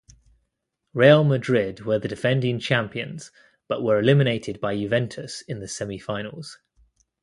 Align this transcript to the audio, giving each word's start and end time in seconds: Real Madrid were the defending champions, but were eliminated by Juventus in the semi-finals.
Real 0.95 1.23
Madrid 1.23 1.81
were 1.81 1.99
the 1.99 2.07
defending 2.07 2.57
champions, 2.59 3.29
but 3.67 3.83
were 3.83 3.99
eliminated 3.99 4.59
by 4.59 4.75
Juventus 4.75 5.43
in 5.47 5.59
the 5.59 5.67
semi-finals. 5.67 6.57